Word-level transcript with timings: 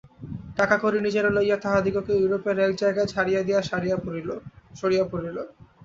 টাকাকড়ি 0.57 0.99
নিজেরা 1.01 1.29
লইয়া 1.29 1.57
তাহাদিগকে 1.57 2.13
ইউরোপের 2.15 2.57
এক 2.59 2.73
জায়গায় 2.81 3.09
ছাড়িয়া 3.13 3.41
দিয়া 3.47 3.59
সরিয়া 4.73 5.05
পড়িল। 5.07 5.37